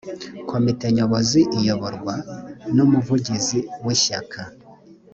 komite 0.49 0.85
nyobozi 0.95 1.41
iyoborwa 1.59 2.15
n 2.75 2.77
umuvugizi 2.85 3.59
w’ishyaka 3.85 4.41